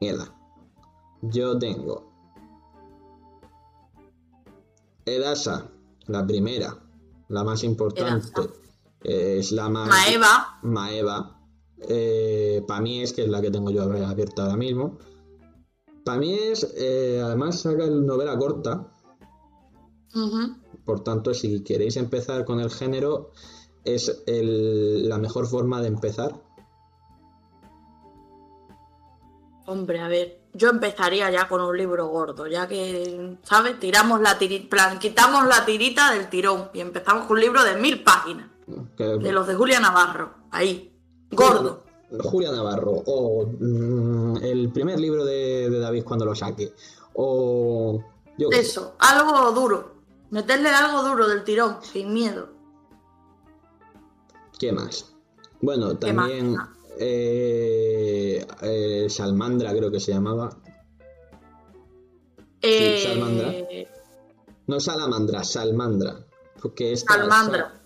[0.00, 0.34] Mierda.
[1.22, 2.12] Yo tengo
[5.04, 5.68] Edasa,
[6.12, 6.78] la primera,
[7.28, 8.52] la más importante, Edasa.
[9.02, 9.88] es la más...
[9.88, 11.40] Maeva, Maeva.
[12.68, 14.98] para mí es que es la que tengo yo abierta ahora mismo.
[16.04, 18.92] Para mí es, eh, además saca el novela corta,
[20.84, 23.30] por tanto si queréis empezar con el género
[23.84, 26.40] es el- la mejor forma de empezar.
[29.66, 33.78] hombre, a ver, yo empezaría ya con un libro gordo, ya que, ¿sabes?
[33.80, 37.76] Tiramos la tirita, plan, quitamos la tirita del tirón y empezamos con un libro de
[37.76, 38.50] mil páginas,
[38.96, 40.92] de los de Julia Navarro, ahí,
[41.30, 41.84] gordo.
[42.22, 46.74] Julia Navarro, o mm, el primer libro de, de David cuando lo saque,
[47.14, 48.04] o
[48.36, 48.50] yo.
[48.50, 49.94] Eso, algo duro,
[50.30, 52.50] meterle algo duro del tirón, sin miedo.
[54.58, 55.14] ¿Qué más?
[55.62, 56.28] Bueno, ¿Qué más?
[56.28, 56.56] también
[56.98, 58.21] eh,
[58.62, 60.50] eh, Salmandra creo que se llamaba.
[62.60, 63.52] Eh, Salmandra.
[64.66, 66.24] No Salamandra, Salmandra.
[66.60, 67.80] Porque esta Salmandra.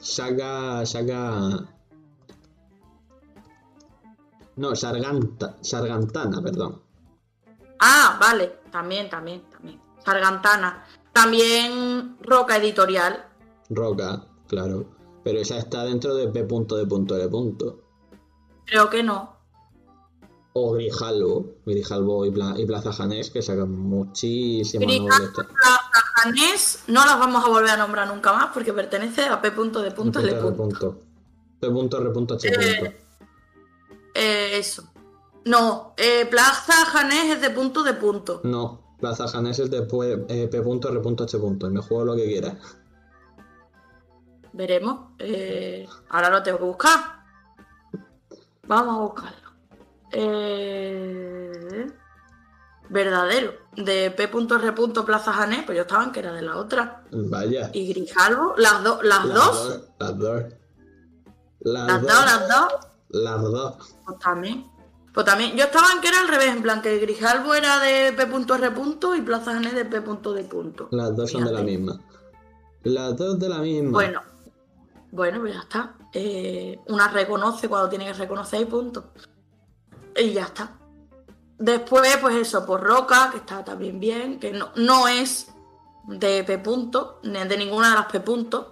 [0.00, 1.68] Saga, saga...
[4.56, 6.80] No, Sarganta, Sargantana, perdón.
[7.78, 9.80] Ah, vale, también, también, también.
[10.02, 10.86] Sargantana.
[11.12, 13.26] También Roca Editorial.
[13.68, 14.86] Roca, claro.
[15.24, 16.88] Pero esa está dentro de P.D.L.
[18.64, 19.35] Creo que no.
[20.58, 25.32] O Grijalvo, Grijalvo y, Pla- y Plaza Janés, que sacan muchísimas novelas.
[25.62, 25.80] La
[26.22, 29.56] Janés no las vamos a volver a nombrar nunca más porque pertenece a P.D.L.
[29.60, 29.94] Punto R.
[30.52, 30.98] punto.
[31.60, 32.48] P.R.H.
[32.48, 33.00] Eh,
[34.14, 34.84] Eh, eso.
[35.44, 38.40] No, eh, Plaza Janés es de punto de punto.
[38.44, 41.36] No, Plaza Janés es de P- eh, P.R.H.
[41.36, 42.56] Y me juego lo que quiera.
[44.54, 45.10] Veremos.
[45.18, 46.98] Eh, ahora lo tengo que buscar.
[48.66, 49.45] Vamos a buscarlo.
[50.12, 51.86] Eh,
[52.88, 53.52] verdadero.
[53.76, 54.72] De P.R.
[55.04, 57.04] Plaza Janés, pues yo estaba en que era de la otra.
[57.12, 57.70] Vaya.
[57.74, 59.80] Y Grijalvo, las, do- las, dos.
[59.98, 60.44] Las dos.
[61.60, 62.10] Las, Las dos.
[62.10, 62.72] dos, las dos.
[63.08, 63.96] Las dos.
[64.06, 64.66] Pues también.
[65.12, 65.56] Pues también.
[65.56, 68.72] Yo estaba en que era al revés, en plan que Grijalvo era de P.R.
[69.18, 70.48] y Plaza Janés de P.D.
[70.90, 72.00] Las dos son de la misma.
[72.84, 73.90] Las dos de la misma.
[73.90, 74.22] Bueno,
[75.10, 75.94] bueno, pues ya está.
[76.12, 79.12] Eh, una reconoce cuando tiene que reconocer y punto.
[80.18, 80.78] Y ya está.
[81.58, 85.48] Después, pues eso, por Roca, que está también bien, que no, no es
[86.04, 88.66] de P punto, ni de ninguna de las P puntos.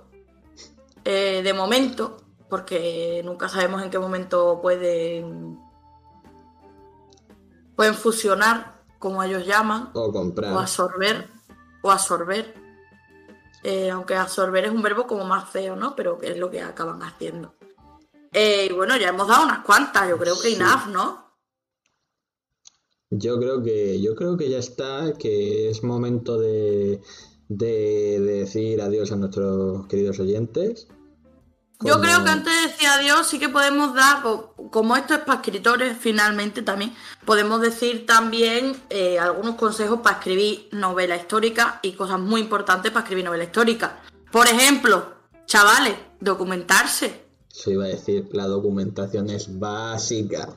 [1.06, 2.16] eh, de momento,
[2.48, 5.58] porque nunca sabemos en qué momento pueden
[7.76, 10.52] pueden fusionar, como ellos llaman, O comprar.
[10.52, 11.28] o absorber,
[11.82, 12.54] o absorber.
[13.62, 15.94] Eh, aunque absorber es un verbo como más feo, ¿no?
[15.96, 17.54] Pero que es lo que acaban haciendo.
[18.32, 20.54] Eh, y bueno, ya hemos dado unas cuantas, yo creo que Sí.
[20.54, 21.23] enough, ¿no?
[23.16, 27.00] Yo creo que, yo creo que ya está, que es momento de,
[27.48, 30.88] de decir adiós a nuestros queridos oyentes.
[31.80, 34.22] Yo creo que antes de decir adiós sí que podemos dar,
[34.70, 40.68] como esto es para escritores finalmente también, podemos decir también eh, algunos consejos para escribir
[40.72, 44.00] novela histórica y cosas muy importantes para escribir novela histórica.
[44.32, 45.14] Por ejemplo,
[45.46, 47.22] chavales, documentarse.
[47.48, 50.48] Se iba a decir, la documentación es básica.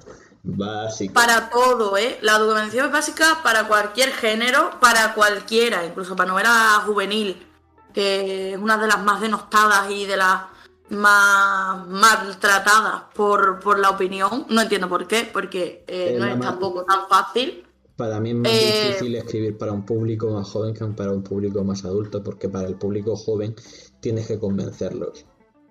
[0.50, 1.14] Básica.
[1.14, 2.18] Para todo, ¿eh?
[2.22, 7.46] La documentación es básica para cualquier género, para cualquiera, incluso para novela juvenil,
[7.94, 10.44] que es una de las más denostadas y de las
[10.90, 14.46] más maltratadas por, por la opinión.
[14.50, 17.66] No entiendo por qué, porque eh, no es tampoco tan fácil.
[17.98, 21.24] Para mí es más eh, difícil escribir para un público más joven que para un
[21.24, 23.54] público más adulto, porque para el público joven
[24.00, 25.26] tienes que convencerlos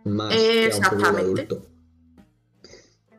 [0.04, 1.62] más que a un público adulto.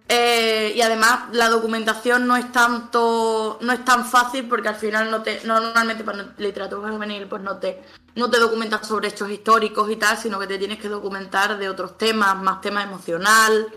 [0.10, 5.12] Eh, y además la documentación no es tanto, no es tan fácil porque al final
[5.12, 7.84] no te, normalmente para literatura juvenil pues no te,
[8.16, 11.68] no te documentas sobre hechos históricos y tal, sino que te tienes que documentar de
[11.68, 13.68] otros temas, más tema emocional,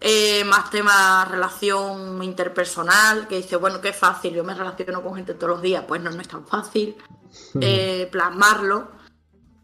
[0.00, 5.34] eh, más tema relación interpersonal, que dice, bueno, qué fácil, yo me relaciono con gente
[5.34, 6.96] todos los días, pues no, no es tan fácil
[7.60, 8.97] eh, plasmarlo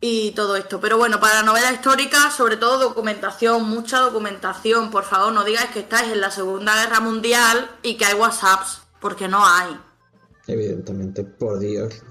[0.06, 0.82] y todo esto.
[0.82, 4.90] Pero bueno, para la novela histórica, sobre todo documentación, mucha documentación.
[4.90, 8.82] Por favor, no digáis que estáis en la Segunda Guerra Mundial y que hay WhatsApps,
[9.00, 9.74] porque no hay.
[10.46, 12.02] Evidentemente, por Dios.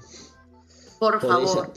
[0.98, 1.72] Por favor,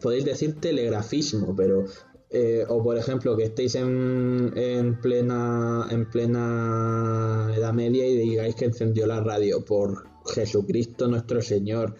[0.00, 1.84] podéis, decir telegrafismo, pero
[2.30, 8.56] eh, o por ejemplo que estéis en, en, plena en plena Edad Media y digáis
[8.56, 11.94] que encendió la radio por Jesucristo nuestro Señor.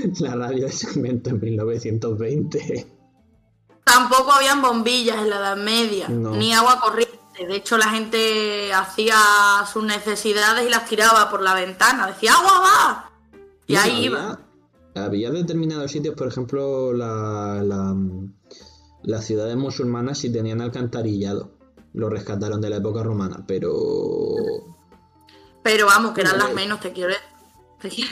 [0.20, 2.86] La radio se inventó en 1920.
[3.84, 7.18] Tampoco habían bombillas en la Edad Media, ni agua corriente.
[7.38, 9.16] De hecho, la gente hacía
[9.72, 12.06] sus necesidades y las tiraba por la ventana.
[12.06, 13.10] Decía, ¡agua va!
[13.66, 14.38] Y ahí iba.
[14.94, 17.96] Había determinados sitios, por ejemplo, la, la,
[19.02, 21.52] las ciudades musulmanas si tenían alcantarillado.
[21.92, 23.70] Lo rescataron de la época romana, pero...
[25.62, 27.14] Pero vamos, que eran las menos, te quiero
[27.82, 28.06] decir.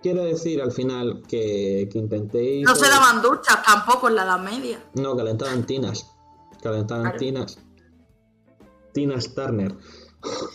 [0.00, 2.64] Quiero decir al final que, intentéis.
[2.64, 4.82] No se daban duchas tampoco en la Edad Media.
[4.94, 6.10] No, calentaban tinas.
[6.62, 7.58] Calentaban tinas.
[8.92, 9.74] Tinas Turner.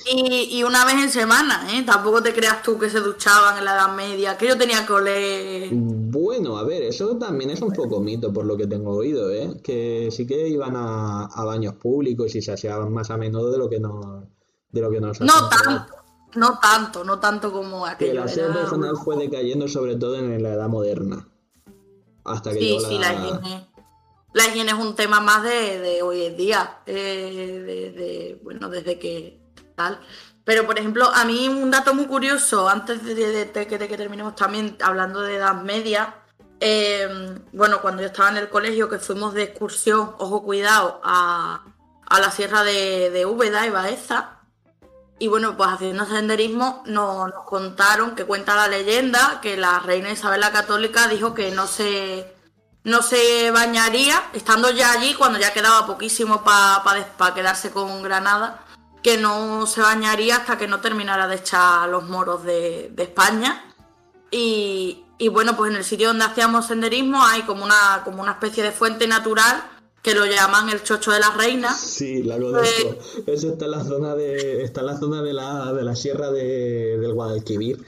[0.06, 1.84] Y, una vez en semana, ¿eh?
[1.86, 4.94] Tampoco te creas tú que se duchaban en la Edad Media, que yo tenía que
[4.94, 5.70] oler.
[5.72, 9.62] Bueno, a ver, eso también es un poco mito por lo que tengo oído, ¿eh?
[9.64, 13.70] Que sí que iban a, baños públicos y se aseaban más a menudo de lo
[13.70, 14.28] que no,
[14.72, 16.01] de lo que nos No tanto.
[16.36, 18.12] No tanto, no tanto como aquello.
[18.12, 21.28] Que la aseo personal fue decayendo sobre todo en la edad moderna.
[22.24, 23.14] Hasta que sí, sí, la...
[23.14, 23.68] higiene.
[24.34, 26.80] La higiene es un tema más de, hoy en día.
[26.86, 29.42] Eh, de, bueno, desde que
[29.76, 30.00] tal.
[30.44, 34.78] Pero, por ejemplo, a mí un dato muy curioso, antes de, que, que, terminemos también
[34.82, 36.16] hablando de edad media,
[36.60, 41.64] em, bueno, cuando yo estaba en el colegio, que fuimos de excursión, ojo cuidado, a,
[42.08, 44.41] a la sierra de, de Úbeda y Baeza,
[45.22, 50.42] y bueno, pues haciendo senderismo nos, contaron que cuenta la leyenda que la reina Isabel
[50.42, 52.34] la Católica dijo que no se,
[52.84, 58.66] no se bañaría, estando ya allí, cuando ya quedaba poquísimo para quedarse con Granada,
[59.04, 63.64] que no se bañaría hasta que no terminara de echar los moros de, España.
[64.32, 68.32] Y, y, bueno, pues en el sitio donde hacíamos senderismo hay como una, como una
[68.32, 69.64] especie de fuente natural
[70.02, 71.74] que lo llaman el chocho de la reina.
[71.74, 72.98] Sí, la conozco.
[73.28, 76.32] Eso está en la zona de, está en la zona de la, de la sierra
[76.32, 77.86] de, del Guadalquivir.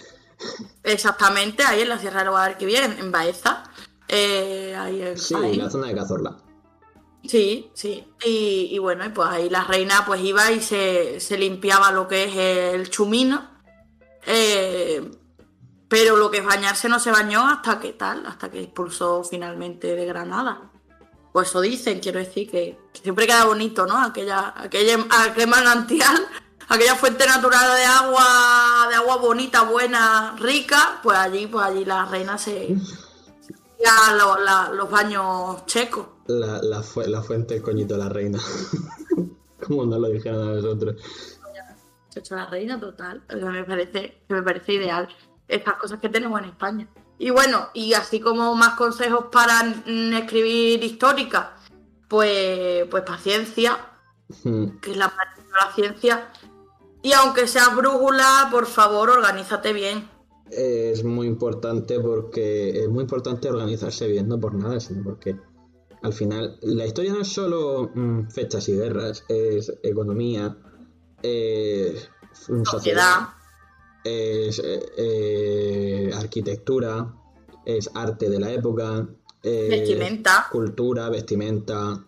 [0.84, 3.64] Exactamente, ahí en la sierra del Guadalquivir, en, Baeza.
[4.08, 6.38] Eh, ahí, sí, en la zona de Cazorla.
[7.26, 8.06] Sí, sí.
[8.24, 12.26] Y, bueno, y pues ahí la reina pues iba y se, se limpiaba lo que
[12.26, 12.36] es
[12.76, 13.50] el chumino.
[14.28, 15.10] Eh,
[15.88, 19.96] pero lo que es bañarse no se bañó hasta que tal, hasta que expulsó finalmente
[19.96, 20.73] de Granada.
[21.34, 23.98] Pues eso dicen, quiero decir que, siempre queda bonito, ¿no?
[23.98, 26.28] Aquella, aquella, aquel manantial,
[26.70, 32.06] aquella fuente natural de agua, de agua bonita, buena, rica, pues allí, pues allí la
[32.06, 32.78] reina se
[33.84, 36.08] ya los baños checos.
[36.28, 38.40] La, la, la fuente del coñito de la reina.
[39.68, 40.96] Como no lo dijeron a nosotros.
[42.16, 43.24] Hecho la reina total.
[43.30, 45.10] Me parece, me parece ideal.
[45.48, 46.88] Estas cosas que tenemos en España.
[47.24, 49.62] Y bueno, y así como más consejos para
[50.14, 51.56] escribir histórica,
[52.10, 53.78] pues, pues paciencia,
[54.44, 56.30] que es la parte de la ciencia.
[57.02, 60.10] Y aunque seas brújula, por favor, organízate bien.
[60.52, 65.40] Es muy importante porque es muy importante organizarse bien, no por nada, sino porque
[66.02, 70.58] al final la historia no es solo mm, fechas y guerras, es economía,
[71.22, 72.10] es
[72.66, 73.30] sociedad
[74.04, 77.14] es eh, eh, arquitectura,
[77.66, 79.08] es arte de la época,
[79.42, 80.48] vestimenta.
[80.52, 82.06] cultura, vestimenta.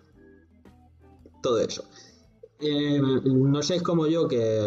[1.42, 1.86] todo eso.
[2.60, 4.62] Eh, no seáis como yo que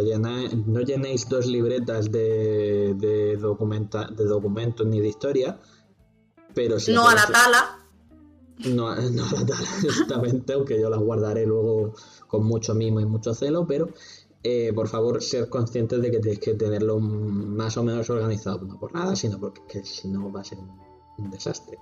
[0.66, 5.59] no llenéis dos libretas de, de, documenta, de documentos ni de historia,
[6.55, 7.79] pero si no a la tala.
[8.66, 11.95] No, no a la tala, exactamente, aunque yo las guardaré luego
[12.26, 13.89] con mucho mimo y mucho celo, pero
[14.43, 18.78] eh, por favor, ser conscientes de que tenéis que tenerlo más o menos organizado, no
[18.78, 21.78] por nada, sino porque si no va a ser un desastre.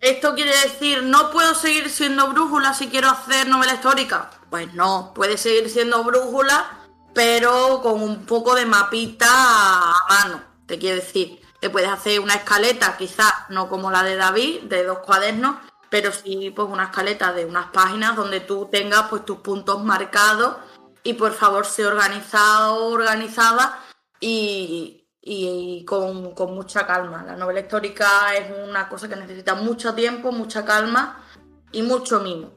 [0.00, 4.30] ¿Esto quiere decir no puedo seguir siendo brújula si quiero hacer novela histórica?
[4.48, 10.42] Pues no, puede seguir siendo brújula, pero con un poco de mapita a mano.
[10.64, 14.84] Te quiero decir, te puedes hacer una escaleta, quizás no como la de David, de
[14.84, 15.56] dos cuadernos,
[15.90, 20.56] pero sí pues una escaleta de unas páginas donde tú tengas pues tus puntos marcados
[21.02, 23.80] y por favor sea organizado, organizada
[24.20, 27.24] y, y, con, mucha calma.
[27.24, 31.24] La novela histórica es una cosa que necesita mucho tiempo, mucha calma
[31.72, 32.50] y mucho mimo.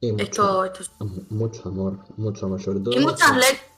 [0.00, 0.82] Y mucho, esto,
[1.28, 2.94] mucho amor, mucho amor, sobre todo.
[2.94, 3.70] Y muchas letras.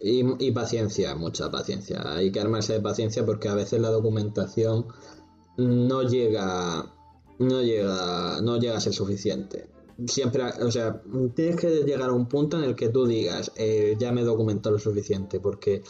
[0.00, 2.00] Y, paciencia, mucha paciencia.
[2.12, 4.86] Hay que armarse de paciencia porque a veces la documentación
[5.56, 6.86] no llega,
[7.40, 9.68] no llega, no llega a ser suficiente.
[10.06, 11.02] Siempre, o sea,
[11.34, 14.24] tienes que llegar a un punto en el que tú digas, eh, ya me he
[14.24, 15.82] documentado lo suficiente, porque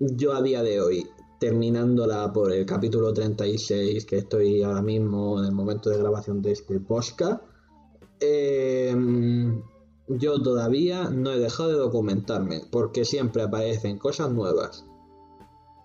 [0.00, 1.08] yo a día de hoy,
[1.38, 6.52] terminándola por el capítulo 36, que estoy ahora mismo en el momento de grabación de
[6.52, 7.42] este podcast,
[8.18, 9.62] em,
[10.08, 14.84] yo todavía no he dejado de documentarme, porque siempre aparecen cosas nuevas.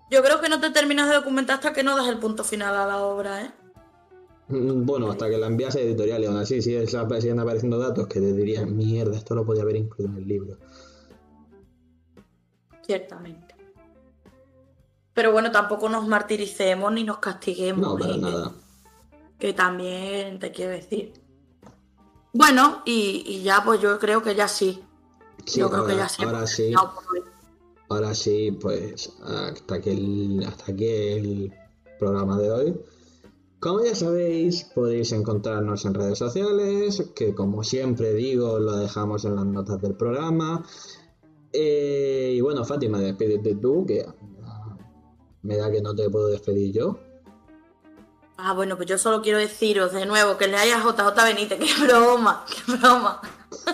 [0.10, 2.76] Yo creo que no te terminas de documentar hasta que no das el punto final
[2.76, 3.52] a la obra, ¿eh?
[4.54, 6.88] Mm, bueno, hasta que la envías a editorial y aún así siguen
[7.40, 10.58] apareciendo datos que te dirían, mierda, esto lo podía haber incluido en el libro.
[12.86, 13.56] Ciertamente.
[15.14, 17.82] Pero bueno, tampoco nos martiricemos ni nos castiguemos.
[17.82, 18.52] No, para nada.
[19.40, 21.14] Que también te quiero decir.
[22.32, 24.84] Bueno, y, ya pues yo creo que ya sí.
[25.56, 26.24] yo creo que ya sí.
[26.24, 26.74] Ahora sí.
[27.90, 31.54] Ahora sí, pues hasta que el, hasta aquí el
[32.00, 32.80] programa de hoy.
[33.64, 39.38] Como ya sabéis, podéis encontrarnos en redes sociales, que como siempre digo, lo dejamos en
[39.38, 40.66] las notas del programa.
[41.54, 44.06] Eh, y bueno, Fátima, despídete tú, que
[45.44, 47.00] me da que no te puedo despedir yo.
[48.36, 51.86] Ah, bueno, pues yo solo quiero deciros de nuevo que le haya JJ Benítez, qué
[51.86, 53.22] broma, qué broma.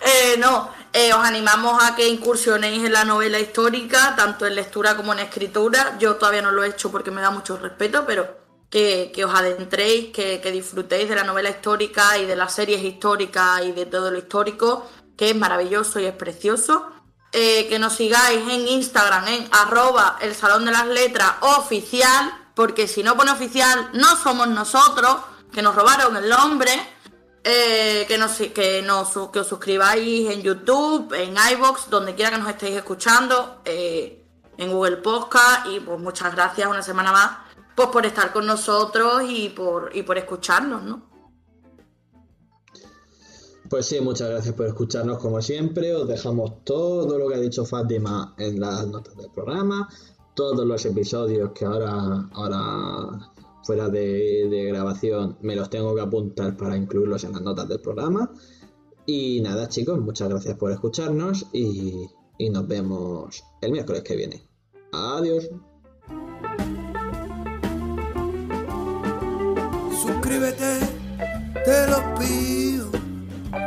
[0.00, 4.96] eh, no, eh, os animamos a que incursionéis en la novela histórica, tanto en lectura
[4.96, 5.98] como en escritura.
[5.98, 8.43] Yo todavía no lo he hecho porque me da mucho respeto, pero
[8.74, 13.70] que, os adentréis, que, disfrutéis de la novela histórica y de las series históricas y
[13.70, 16.90] de todo lo histórico, que es maravilloso y es precioso.
[17.30, 22.88] Eh, que nos sigáis en Instagram en arroba el salón de las letras oficial, porque
[22.88, 25.18] si no pone oficial no somos nosotros,
[25.52, 26.72] que nos robaron el nombre,
[27.44, 33.62] eh, que, que os suscribáis en YouTube, en iBox, donde quiera que nos estéis escuchando,
[33.64, 34.24] eh,
[34.56, 37.43] en Google Podcast y pues muchas gracias una semana más
[37.74, 41.14] pues por estar con nosotros y por, y por escucharnos, ¿no?
[43.68, 45.94] Pues sí, muchas gracias por escucharnos como siempre.
[45.94, 49.88] Os dejamos todo lo que ha dicho Fátima en las notas del programa,
[50.34, 53.32] todos los episodios que ahora, ahora
[53.64, 58.30] fuera de, grabación me los tengo que apuntar para incluirlos en las notas del programa.
[59.06, 62.06] Y nada chicos, muchas gracias por escucharnos y,
[62.38, 64.48] y nos vemos el miércoles que viene.
[64.92, 65.48] Adiós.
[70.34, 70.80] Suscríbete,
[71.64, 72.90] te lo pido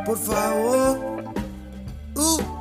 [0.05, 0.99] por favor.
[2.13, 2.56] Uh.